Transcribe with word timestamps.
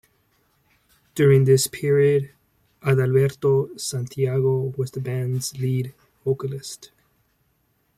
During 1.13 1.45
this 1.45 1.67
period, 1.67 2.31
Adalberto 2.81 3.79
Santiago 3.79 4.73
was 4.75 4.89
the 4.89 4.99
band's 4.99 5.55
lead 5.59 5.93
vocalist. 6.25 6.89